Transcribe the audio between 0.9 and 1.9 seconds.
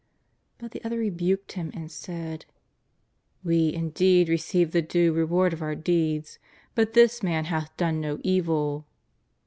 rebuked him